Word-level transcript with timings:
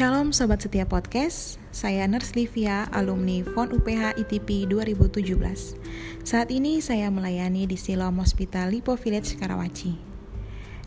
Shalom 0.00 0.32
Sobat 0.32 0.64
Setia 0.64 0.88
Podcast, 0.88 1.60
saya 1.76 2.08
Nurse 2.08 2.32
Livia, 2.32 2.88
alumni 2.88 3.44
FON 3.44 3.68
UPH 3.68 4.16
ITP 4.16 4.64
2017. 4.64 5.36
Saat 6.24 6.48
ini 6.48 6.80
saya 6.80 7.12
melayani 7.12 7.68
di 7.68 7.76
Silom 7.76 8.16
Hospital 8.16 8.72
Lipo 8.72 8.96
Village, 8.96 9.36
Karawaci. 9.36 10.00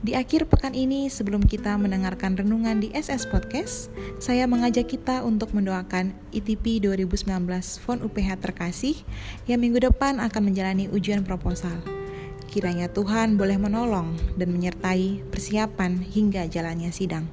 Di 0.02 0.18
akhir 0.18 0.50
pekan 0.50 0.74
ini, 0.74 1.14
sebelum 1.14 1.46
kita 1.46 1.78
mendengarkan 1.78 2.42
renungan 2.42 2.82
di 2.82 2.90
SS 2.90 3.30
Podcast, 3.30 3.94
saya 4.18 4.50
mengajak 4.50 4.90
kita 4.90 5.22
untuk 5.22 5.54
mendoakan 5.54 6.18
ITP 6.34 6.82
2019 6.82 7.30
FON 7.86 8.02
UPH 8.02 8.42
terkasih 8.42 8.98
yang 9.46 9.62
minggu 9.62 9.78
depan 9.94 10.18
akan 10.26 10.42
menjalani 10.42 10.90
ujian 10.90 11.22
proposal. 11.22 12.03
Kiranya 12.54 12.86
Tuhan 12.86 13.34
boleh 13.34 13.58
menolong 13.58 14.14
dan 14.38 14.54
menyertai 14.54 15.26
persiapan 15.34 16.06
hingga 16.06 16.46
jalannya 16.46 16.94
sidang. 16.94 17.26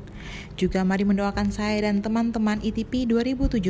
Juga 0.57 0.81
mari 0.81 1.05
mendoakan 1.05 1.53
saya 1.53 1.85
dan 1.85 2.01
teman-teman 2.01 2.57
ITP 2.65 3.05
2017 3.05 3.61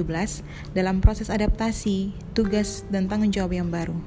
dalam 0.79 1.03
proses 1.03 1.27
adaptasi, 1.27 2.15
tugas, 2.39 2.87
dan 2.95 3.11
tanggung 3.11 3.35
jawab 3.35 3.59
yang 3.59 3.67
baru. 3.67 3.99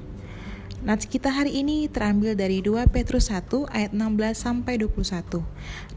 Nats 0.88 1.04
kita 1.04 1.36
hari 1.36 1.60
ini 1.60 1.92
terambil 1.92 2.32
dari 2.32 2.64
2 2.64 2.88
Petrus 2.88 3.28
1 3.28 3.68
ayat 3.76 3.92
16 3.92 4.40
sampai 4.40 4.80
21. 4.80 5.44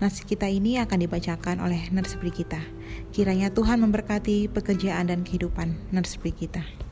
Nats 0.03 0.27
kita 0.27 0.51
ini 0.51 0.83
akan 0.83 0.99
dibacakan 0.99 1.63
oleh 1.63 1.95
narsipri 1.95 2.35
kita. 2.35 2.59
Kiranya 3.15 3.55
Tuhan 3.55 3.79
memberkati 3.87 4.51
pekerjaan 4.51 5.15
dan 5.15 5.23
kehidupan 5.23 5.95
narsipri 5.95 6.35
kita. 6.35 6.86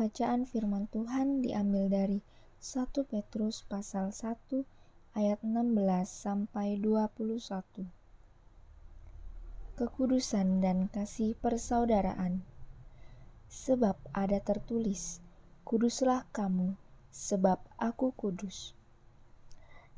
Pembacaan 0.00 0.48
firman 0.48 0.88
Tuhan 0.88 1.44
diambil 1.44 1.92
dari 1.92 2.24
1 2.56 2.88
Petrus 3.04 3.68
pasal 3.68 4.16
1 4.16 4.64
ayat 5.12 5.44
16 5.44 5.76
sampai 6.08 6.80
21. 6.80 7.36
Kekudusan 9.76 10.64
dan 10.64 10.88
kasih 10.88 11.36
persaudaraan. 11.36 12.40
Sebab 13.52 14.00
ada 14.16 14.40
tertulis, 14.40 15.20
kuduslah 15.68 16.24
kamu, 16.32 16.80
sebab 17.12 17.60
aku 17.76 18.16
kudus. 18.16 18.72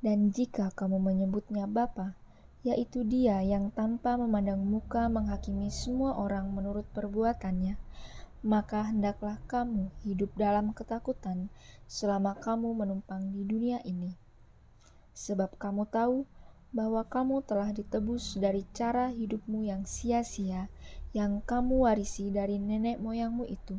Dan 0.02 0.34
jika 0.34 0.74
kamu 0.74 0.98
menyebutnya 0.98 1.70
Bapa, 1.70 2.18
yaitu 2.66 3.06
dia 3.06 3.38
yang 3.46 3.70
tanpa 3.70 4.18
memandang 4.18 4.66
muka 4.66 5.06
menghakimi 5.06 5.70
semua 5.70 6.18
orang 6.18 6.50
menurut 6.50 6.90
perbuatannya, 6.90 7.78
maka 8.42 8.90
hendaklah 8.90 9.38
kamu 9.46 9.94
hidup 10.02 10.34
dalam 10.34 10.74
ketakutan 10.74 11.46
selama 11.86 12.34
kamu 12.34 12.74
menumpang 12.74 13.30
di 13.30 13.46
dunia 13.46 13.78
ini. 13.86 14.18
Sebab 15.14 15.54
kamu 15.62 15.86
tahu 15.86 16.26
bahwa 16.74 17.06
kamu 17.06 17.46
telah 17.46 17.70
ditebus 17.70 18.40
dari 18.42 18.66
cara 18.74 19.14
hidupmu 19.14 19.62
yang 19.62 19.86
sia-sia 19.86 20.72
yang 21.12 21.44
kamu 21.44 21.84
warisi 21.86 22.32
dari 22.32 22.56
nenek 22.56 22.96
moyangmu 22.96 23.44
itu, 23.44 23.76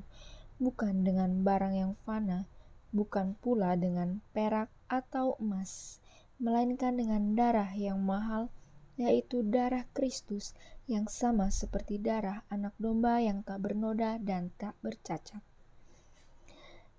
bukan 0.61 1.02
dengan 1.02 1.41
barang 1.41 1.73
yang 1.73 1.94
fana, 2.06 2.45
bukan 2.94 3.34
pula 3.41 3.73
dengan 3.73 4.22
perak 4.38 4.69
atau 4.86 5.34
emas, 5.41 5.97
melainkan 6.38 6.94
dengan 6.94 7.34
darah 7.34 7.73
yang 7.73 7.97
mahal, 8.06 8.53
yaitu 9.02 9.41
darah 9.41 9.89
Kristus 9.97 10.53
yang 10.84 11.08
sama 11.08 11.48
seperti 11.48 11.95
darah 11.95 12.44
anak 12.52 12.76
domba 12.76 13.23
yang 13.23 13.39
tak 13.42 13.64
bernoda 13.64 14.20
dan 14.20 14.52
tak 14.59 14.76
bercacat. 14.84 15.40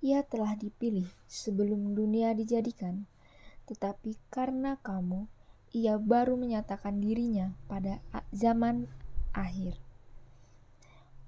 Ia 0.04 0.24
telah 0.24 0.56
dipilih 0.56 1.08
sebelum 1.28 1.96
dunia 1.96 2.32
dijadikan, 2.32 3.04
tetapi 3.68 4.16
karena 4.28 4.76
kamu, 4.80 5.28
ia 5.72 5.96
baru 5.96 6.36
menyatakan 6.36 7.00
dirinya 7.00 7.56
pada 7.68 8.00
zaman 8.32 8.88
akhir. 9.32 9.80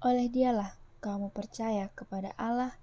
Oleh 0.05 0.29
dialah 0.29 0.77
kamu 1.01 1.33
percaya 1.33 1.89
kepada 1.93 2.33
Allah 2.37 2.77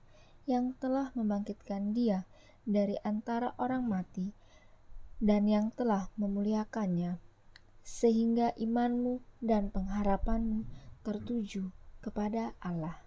yang 0.44 0.76
telah 0.76 1.14
membangkitkan 1.16 1.96
dia 1.96 2.28
dari 2.68 3.00
antara 3.00 3.56
orang 3.56 3.86
mati 3.86 4.34
dan 5.24 5.48
yang 5.48 5.72
telah 5.72 6.12
memuliakannya 6.20 7.23
sehingga 7.84 8.56
imanmu 8.56 9.20
dan 9.44 9.68
pengharapanmu 9.68 10.64
tertuju 11.04 11.68
kepada 12.00 12.56
Allah. 12.64 13.04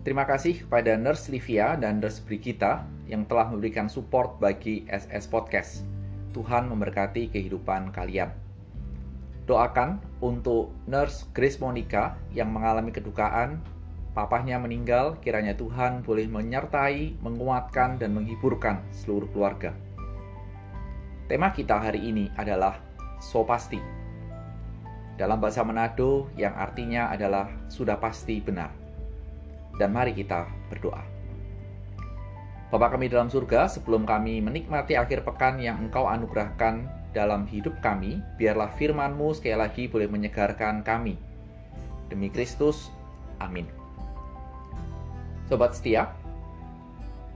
Terima 0.00 0.24
kasih 0.24 0.64
kepada 0.64 0.96
Nurse 0.96 1.28
Livia 1.28 1.76
dan 1.76 2.00
Nurse 2.00 2.24
Brigita 2.24 2.88
yang 3.04 3.28
telah 3.28 3.52
memberikan 3.52 3.84
support 3.84 4.40
bagi 4.40 4.88
SS 4.88 5.28
Podcast. 5.28 5.84
Tuhan 6.32 6.72
memberkati 6.72 7.28
kehidupan 7.28 7.92
kalian. 7.92 8.32
Doakan 9.44 10.00
untuk 10.24 10.72
Nurse 10.88 11.28
Grace 11.36 11.60
Monica 11.60 12.16
yang 12.32 12.48
mengalami 12.48 12.96
kedukaan 12.96 13.60
papahnya 14.10 14.58
meninggal, 14.58 15.18
kiranya 15.22 15.54
Tuhan 15.54 16.02
boleh 16.02 16.26
menyertai, 16.26 17.22
menguatkan, 17.22 18.02
dan 18.02 18.14
menghiburkan 18.14 18.82
seluruh 18.90 19.30
keluarga. 19.30 19.70
Tema 21.30 21.54
kita 21.54 21.78
hari 21.78 22.10
ini 22.10 22.26
adalah 22.34 22.82
So 23.22 23.46
Pasti. 23.46 23.78
Dalam 25.14 25.38
bahasa 25.38 25.62
Manado 25.62 26.32
yang 26.34 26.56
artinya 26.56 27.12
adalah 27.12 27.46
sudah 27.68 28.00
pasti 28.00 28.40
benar. 28.40 28.72
Dan 29.76 29.92
mari 29.92 30.16
kita 30.16 30.48
berdoa. 30.72 31.04
Bapa 32.70 32.86
kami 32.94 33.10
dalam 33.10 33.26
surga, 33.26 33.66
sebelum 33.66 34.06
kami 34.06 34.38
menikmati 34.40 34.94
akhir 34.94 35.26
pekan 35.26 35.58
yang 35.58 35.76
Engkau 35.86 36.06
anugerahkan 36.06 36.86
dalam 37.10 37.44
hidup 37.50 37.74
kami, 37.82 38.22
biarlah 38.38 38.70
firman-Mu 38.78 39.34
sekali 39.34 39.58
lagi 39.58 39.90
boleh 39.90 40.06
menyegarkan 40.06 40.86
kami. 40.86 41.18
Demi 42.06 42.30
Kristus, 42.30 42.88
amin. 43.42 43.79
Sobat 45.50 45.74
setia, 45.74 46.14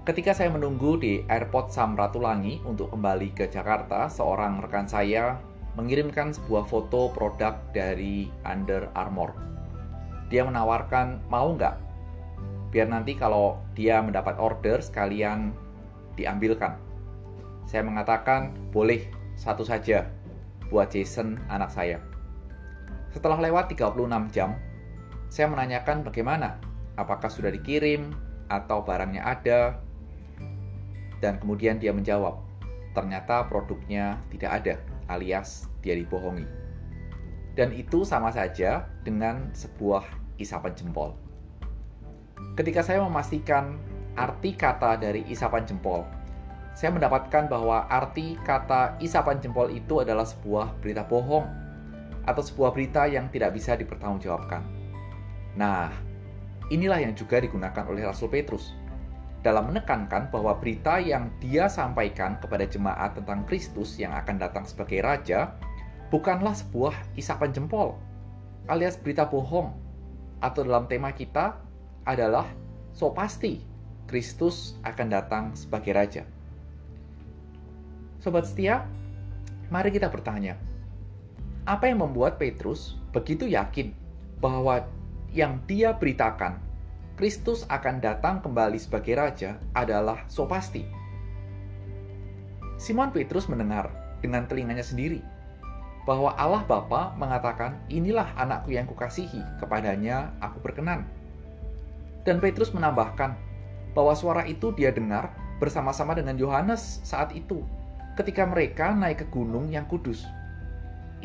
ketika 0.06 0.30
saya 0.30 0.46
menunggu 0.46 0.94
di 0.94 1.26
airport 1.26 1.74
Samratulangi 1.74 2.62
untuk 2.62 2.94
kembali 2.94 3.34
ke 3.34 3.50
Jakarta, 3.50 4.06
seorang 4.06 4.62
rekan 4.62 4.86
saya 4.86 5.42
mengirimkan 5.74 6.30
sebuah 6.30 6.62
foto 6.70 7.10
produk 7.10 7.58
dari 7.74 8.30
Under 8.46 8.86
Armour. 8.94 9.34
Dia 10.30 10.46
menawarkan, 10.46 11.26
mau 11.26 11.58
nggak? 11.58 11.74
Biar 12.70 12.86
nanti 12.86 13.18
kalau 13.18 13.58
dia 13.74 13.98
mendapat 13.98 14.38
order 14.38 14.78
sekalian 14.78 15.50
diambilkan. 16.14 16.78
Saya 17.66 17.82
mengatakan, 17.82 18.54
boleh, 18.70 19.10
satu 19.34 19.66
saja, 19.66 20.06
buat 20.70 20.86
Jason 20.94 21.34
anak 21.50 21.74
saya. 21.74 21.98
Setelah 23.10 23.42
lewat 23.42 23.74
36 23.74 24.06
jam, 24.30 24.54
saya 25.26 25.50
menanyakan 25.50 26.06
bagaimana 26.06 26.62
apakah 26.94 27.30
sudah 27.30 27.50
dikirim 27.50 28.14
atau 28.50 28.82
barangnya 28.82 29.22
ada. 29.24 29.78
Dan 31.22 31.40
kemudian 31.40 31.80
dia 31.80 31.94
menjawab, 31.94 32.36
ternyata 32.92 33.48
produknya 33.48 34.20
tidak 34.28 34.50
ada, 34.60 34.74
alias 35.08 35.70
dia 35.80 35.96
dibohongi. 35.96 36.44
Dan 37.54 37.70
itu 37.72 38.02
sama 38.02 38.34
saja 38.34 38.84
dengan 39.06 39.48
sebuah 39.54 40.04
isapan 40.36 40.74
jempol. 40.74 41.14
Ketika 42.58 42.82
saya 42.82 43.00
memastikan 43.00 43.78
arti 44.18 44.52
kata 44.52 44.98
dari 45.00 45.24
isapan 45.30 45.64
jempol, 45.64 46.04
saya 46.74 46.90
mendapatkan 46.90 47.46
bahwa 47.46 47.86
arti 47.86 48.34
kata 48.42 48.98
isapan 48.98 49.38
jempol 49.38 49.70
itu 49.70 50.02
adalah 50.02 50.26
sebuah 50.26 50.74
berita 50.82 51.06
bohong 51.06 51.46
atau 52.26 52.42
sebuah 52.42 52.74
berita 52.74 53.06
yang 53.06 53.30
tidak 53.30 53.54
bisa 53.54 53.78
dipertanggungjawabkan. 53.78 54.66
Nah, 55.54 55.94
Inilah 56.72 57.04
yang 57.04 57.12
juga 57.12 57.40
digunakan 57.42 57.84
oleh 57.84 58.06
Rasul 58.08 58.32
Petrus 58.32 58.72
dalam 59.44 59.68
menekankan 59.68 60.32
bahwa 60.32 60.56
berita 60.56 60.96
yang 60.96 61.28
dia 61.36 61.68
sampaikan 61.68 62.40
kepada 62.40 62.64
jemaat 62.64 63.12
tentang 63.20 63.44
Kristus 63.44 64.00
yang 64.00 64.16
akan 64.16 64.40
datang 64.40 64.64
sebagai 64.64 65.04
raja 65.04 65.52
bukanlah 66.08 66.56
sebuah 66.56 66.96
isapan 67.20 67.52
jempol 67.52 68.00
alias 68.68 68.96
berita 68.96 69.28
bohong 69.28 69.76
atau 70.40 70.60
dalam 70.64 70.88
tema 70.88 71.12
kita 71.12 71.60
adalah 72.08 72.48
so 72.96 73.12
pasti 73.12 73.60
Kristus 74.04 74.76
akan 74.84 75.06
datang 75.08 75.44
sebagai 75.56 75.96
raja. 75.96 76.22
Sobat 78.20 78.48
setia, 78.48 78.84
mari 79.68 79.92
kita 79.92 80.08
bertanya, 80.12 80.56
apa 81.64 81.88
yang 81.88 82.04
membuat 82.04 82.36
Petrus 82.36 83.00
begitu 83.12 83.48
yakin 83.48 83.92
bahwa 84.40 84.84
yang 85.34 85.58
dia 85.66 85.90
beritakan, 85.90 86.62
Kristus 87.18 87.66
akan 87.66 87.98
datang 87.98 88.38
kembali 88.38 88.78
sebagai 88.78 89.18
raja 89.18 89.58
adalah 89.74 90.22
so 90.30 90.46
pasti. 90.46 90.86
Simon 92.78 93.10
Petrus 93.10 93.50
mendengar 93.50 93.90
dengan 94.22 94.46
telinganya 94.46 94.86
sendiri 94.86 95.18
bahwa 96.06 96.30
Allah 96.38 96.62
Bapa 96.62 97.18
mengatakan, 97.18 97.82
"Inilah 97.90 98.30
anakku 98.38 98.70
yang 98.70 98.86
kukasihi, 98.86 99.42
kepadanya 99.58 100.30
aku 100.38 100.62
berkenan." 100.62 101.02
Dan 102.22 102.38
Petrus 102.38 102.70
menambahkan 102.70 103.34
bahwa 103.90 104.14
suara 104.14 104.46
itu 104.46 104.70
dia 104.74 104.94
dengar 104.94 105.34
bersama-sama 105.58 106.14
dengan 106.14 106.38
Yohanes 106.38 107.02
saat 107.02 107.34
itu, 107.34 107.62
ketika 108.14 108.46
mereka 108.46 108.94
naik 108.94 109.26
ke 109.26 109.26
gunung 109.34 109.70
yang 109.70 109.86
kudus. 109.90 110.22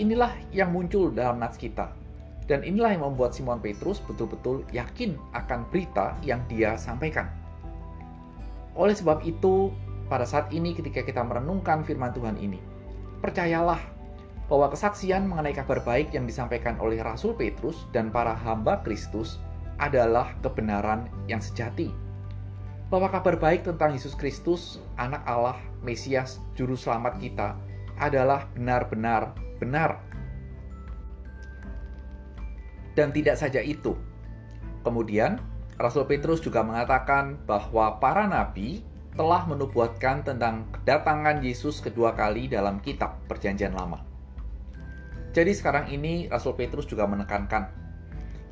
Inilah 0.02 0.34
yang 0.50 0.74
muncul 0.74 1.14
dalam 1.14 1.38
nats 1.38 1.60
kita. 1.60 1.94
Dan 2.50 2.66
inilah 2.66 2.98
yang 2.98 3.06
membuat 3.06 3.38
Simon 3.38 3.62
Petrus 3.62 4.02
betul-betul 4.02 4.66
yakin 4.74 5.14
akan 5.38 5.70
berita 5.70 6.18
yang 6.26 6.42
dia 6.50 6.74
sampaikan. 6.74 7.30
Oleh 8.74 8.98
sebab 8.98 9.22
itu, 9.22 9.70
pada 10.10 10.26
saat 10.26 10.50
ini 10.50 10.74
ketika 10.74 11.06
kita 11.06 11.22
merenungkan 11.22 11.86
firman 11.86 12.10
Tuhan 12.10 12.42
ini, 12.42 12.58
percayalah 13.22 13.78
bahwa 14.50 14.74
kesaksian 14.74 15.30
mengenai 15.30 15.54
kabar 15.54 15.78
baik 15.86 16.10
yang 16.18 16.26
disampaikan 16.26 16.74
oleh 16.82 17.06
Rasul 17.06 17.38
Petrus 17.38 17.86
dan 17.94 18.10
para 18.10 18.34
hamba 18.34 18.82
Kristus 18.82 19.38
adalah 19.78 20.34
kebenaran 20.42 21.06
yang 21.30 21.38
sejati. 21.38 21.94
Bahwa 22.90 23.14
kabar 23.14 23.38
baik 23.38 23.70
tentang 23.70 23.94
Yesus 23.94 24.18
Kristus, 24.18 24.82
anak 24.98 25.22
Allah, 25.30 25.62
Mesias, 25.86 26.42
juru 26.58 26.74
selamat 26.74 27.22
kita, 27.22 27.54
adalah 28.02 28.50
benar-benar 28.58 29.38
benar. 29.60 30.00
Dan 32.94 33.14
tidak 33.14 33.38
saja 33.38 33.62
itu. 33.62 33.98
Kemudian, 34.82 35.42
Rasul 35.80 36.08
Petrus 36.08 36.44
juga 36.44 36.66
mengatakan 36.66 37.40
bahwa 37.48 38.00
para 38.04 38.28
nabi 38.28 38.84
telah 39.16 39.44
menubuatkan 39.48 40.24
tentang 40.24 40.68
kedatangan 40.76 41.44
Yesus 41.44 41.80
kedua 41.80 42.16
kali 42.16 42.48
dalam 42.48 42.80
kitab 42.84 43.20
Perjanjian 43.28 43.76
Lama. 43.76 44.04
Jadi 45.36 45.52
sekarang 45.54 45.92
ini 45.94 46.26
Rasul 46.28 46.58
Petrus 46.58 46.90
juga 46.90 47.06
menekankan 47.06 47.80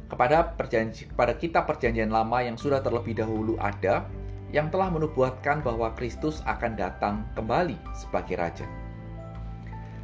kepada 0.08 0.56
perjanji 0.56 1.10
kepada 1.12 1.36
kitab 1.36 1.68
perjanjian 1.68 2.08
lama 2.08 2.40
yang 2.40 2.56
sudah 2.56 2.80
terlebih 2.80 3.18
dahulu 3.18 3.60
ada 3.60 4.08
yang 4.56 4.72
telah 4.72 4.88
menubuatkan 4.88 5.60
bahwa 5.60 5.92
Kristus 6.00 6.40
akan 6.48 6.80
datang 6.80 7.28
kembali 7.36 7.76
sebagai 7.92 8.40
raja. 8.40 8.64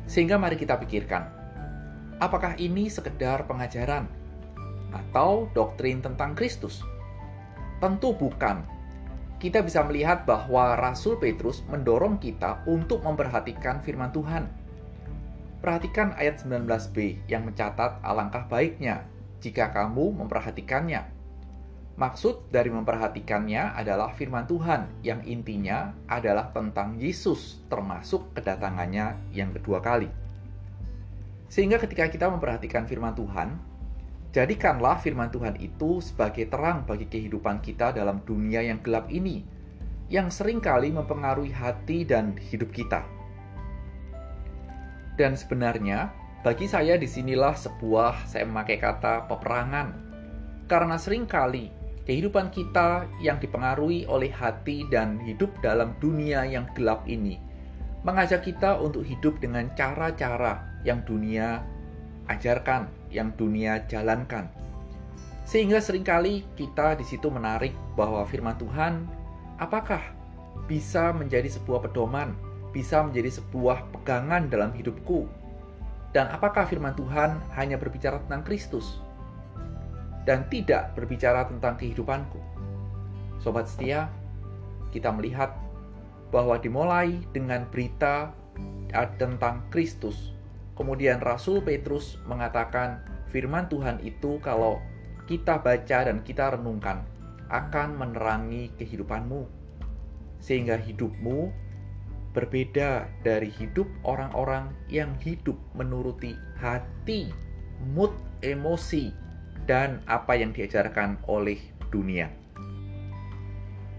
Sehingga 0.04 0.36
mari 0.36 0.60
kita 0.60 0.76
pikirkan, 0.76 1.24
apakah 2.20 2.60
ini 2.60 2.92
sekedar 2.92 3.48
pengajaran 3.48 4.12
atau 4.94 5.50
doktrin 5.58 6.00
tentang 6.00 6.38
Kristus? 6.38 6.86
Tentu 7.82 8.14
bukan. 8.14 8.62
Kita 9.42 9.60
bisa 9.60 9.84
melihat 9.84 10.24
bahwa 10.24 10.78
Rasul 10.80 11.20
Petrus 11.20 11.66
mendorong 11.68 12.22
kita 12.22 12.64
untuk 12.70 13.04
memperhatikan 13.04 13.84
firman 13.84 14.14
Tuhan 14.16 14.64
Perhatikan 15.64 16.12
ayat 16.20 16.44
19b 16.44 17.24
yang 17.32 17.48
mencatat 17.48 18.04
alangkah 18.04 18.44
baiknya 18.52 19.08
jika 19.40 19.72
kamu 19.72 20.12
memperhatikannya. 20.12 21.08
Maksud 21.96 22.52
dari 22.52 22.68
memperhatikannya 22.68 23.72
adalah 23.72 24.12
firman 24.12 24.44
Tuhan 24.44 25.00
yang 25.08 25.24
intinya 25.24 25.96
adalah 26.12 26.52
tentang 26.52 27.00
Yesus 27.00 27.64
termasuk 27.72 28.36
kedatangannya 28.36 29.32
yang 29.32 29.56
kedua 29.56 29.80
kali. 29.80 30.12
Sehingga 31.48 31.80
ketika 31.80 32.12
kita 32.12 32.28
memperhatikan 32.28 32.84
firman 32.84 33.16
Tuhan, 33.16 33.56
jadikanlah 34.34 34.98
firman 34.98 35.30
Tuhan 35.30 35.62
itu 35.62 36.02
sebagai 36.02 36.50
terang 36.50 36.90
bagi 36.90 37.06
kehidupan 37.06 37.62
kita 37.62 37.94
dalam 37.94 38.26
dunia 38.26 38.66
yang 38.66 38.82
gelap 38.82 39.06
ini, 39.14 39.46
yang 40.10 40.34
sering 40.34 40.58
kali 40.58 40.90
mempengaruhi 40.90 41.54
hati 41.54 42.02
dan 42.02 42.34
hidup 42.50 42.74
kita. 42.74 43.06
Dan 45.14 45.38
sebenarnya, 45.38 46.10
bagi 46.42 46.66
saya 46.66 46.98
di 46.98 47.06
sinilah 47.06 47.54
sebuah, 47.54 48.26
saya 48.26 48.50
memakai 48.50 48.82
kata 48.82 49.30
peperangan. 49.30 49.94
Karena 50.66 50.98
sering 50.98 51.30
kali 51.30 51.70
kehidupan 52.10 52.50
kita 52.50 53.06
yang 53.22 53.38
dipengaruhi 53.38 54.10
oleh 54.10 54.34
hati 54.34 54.90
dan 54.90 55.22
hidup 55.22 55.54
dalam 55.62 55.94
dunia 56.02 56.42
yang 56.50 56.66
gelap 56.74 57.06
ini, 57.06 57.38
mengajak 58.02 58.42
kita 58.42 58.82
untuk 58.82 59.06
hidup 59.06 59.38
dengan 59.38 59.70
cara-cara 59.78 60.82
yang 60.82 61.06
dunia 61.06 61.62
ajarkan, 62.28 62.90
yang 63.14 63.32
dunia 63.38 63.86
jalankan. 63.86 64.50
Sehingga 65.46 65.78
sering 65.78 66.02
kali 66.02 66.42
kita 66.58 66.98
di 66.98 67.06
situ 67.06 67.30
menarik 67.30 67.72
bahwa 67.94 68.26
firman 68.26 68.58
Tuhan 68.58 69.06
apakah 69.62 70.02
bisa 70.66 71.14
menjadi 71.14 71.48
sebuah 71.54 71.86
pedoman 71.86 72.34
bisa 72.74 73.06
menjadi 73.06 73.40
sebuah 73.40 73.94
pegangan 73.94 74.50
dalam 74.50 74.74
hidupku? 74.74 75.30
Dan 76.12 76.30
apakah 76.34 76.66
firman 76.66 76.98
Tuhan 76.98 77.38
hanya 77.54 77.78
berbicara 77.78 78.18
tentang 78.26 78.42
Kristus 78.42 78.98
dan 80.26 80.50
tidak 80.50 80.98
berbicara 80.98 81.46
tentang 81.46 81.78
kehidupanku? 81.78 82.42
Sobat 83.42 83.70
setia, 83.70 84.10
kita 84.90 85.14
melihat 85.14 85.54
bahwa 86.34 86.58
dimulai 86.58 87.22
dengan 87.30 87.70
berita 87.70 88.34
tentang 89.22 89.66
Kristus. 89.70 90.33
Kemudian 90.74 91.22
Rasul 91.22 91.62
Petrus 91.62 92.18
mengatakan 92.26 93.06
firman 93.30 93.70
Tuhan 93.70 94.02
itu 94.02 94.42
kalau 94.42 94.82
kita 95.30 95.62
baca 95.62 95.98
dan 96.10 96.26
kita 96.26 96.58
renungkan 96.58 97.06
akan 97.54 97.96
menerangi 97.96 98.74
kehidupanmu 98.82 99.46
sehingga 100.42 100.76
hidupmu 100.76 101.54
berbeda 102.34 103.06
dari 103.22 103.54
hidup 103.54 103.86
orang-orang 104.04 104.74
yang 104.90 105.14
hidup 105.22 105.56
menuruti 105.78 106.34
hati, 106.58 107.30
mood, 107.94 108.10
emosi, 108.42 109.14
dan 109.70 110.02
apa 110.10 110.36
yang 110.36 110.52
diajarkan 110.52 111.22
oleh 111.30 111.62
dunia. 111.94 112.28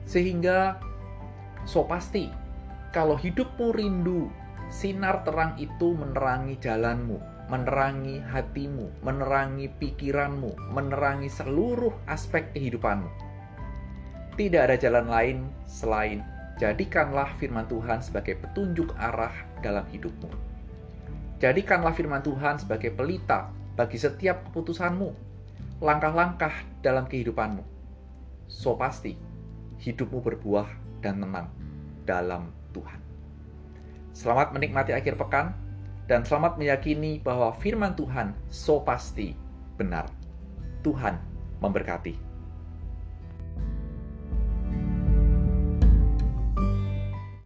Sehingga, 0.04 0.82
so 1.64 1.86
pasti, 1.86 2.28
kalau 2.90 3.16
hidupmu 3.16 3.72
rindu, 3.72 4.28
sinar 4.70 5.24
terang 5.24 5.56
itu 5.56 5.96
menerangi 5.96 6.60
jalanmu, 6.60 7.18
menerangi 7.50 8.20
hatimu, 8.20 9.02
menerangi 9.02 9.72
pikiranmu, 9.80 10.72
menerangi 10.72 11.28
seluruh 11.28 11.92
aspek 12.06 12.52
kehidupanmu. 12.54 13.10
Tidak 14.34 14.62
ada 14.66 14.76
jalan 14.80 15.06
lain 15.06 15.38
selain 15.68 16.34
Jadikanlah 16.54 17.34
firman 17.34 17.66
Tuhan 17.66 17.98
sebagai 17.98 18.38
petunjuk 18.38 18.94
arah 18.94 19.34
dalam 19.58 19.82
hidupmu. 19.90 20.30
Jadikanlah 21.42 21.90
firman 21.90 22.22
Tuhan 22.22 22.62
sebagai 22.62 22.94
pelita 22.94 23.50
bagi 23.74 23.98
setiap 23.98 24.46
keputusanmu, 24.48 25.10
langkah-langkah 25.82 26.54
dalam 26.78 27.10
kehidupanmu. 27.10 27.66
So 28.46 28.78
pasti 28.78 29.18
hidupmu 29.82 30.22
berbuah 30.22 31.02
dan 31.02 31.26
tenang 31.26 31.50
dalam 32.06 32.54
Tuhan. 32.70 33.03
Selamat 34.14 34.54
menikmati 34.54 34.94
akhir 34.94 35.18
pekan 35.18 35.50
dan 36.06 36.22
selamat 36.22 36.54
meyakini 36.54 37.18
bahwa 37.18 37.50
firman 37.58 37.98
Tuhan 37.98 38.30
so 38.46 38.78
pasti 38.78 39.34
benar. 39.74 40.06
Tuhan 40.86 41.18
memberkati. 41.58 42.33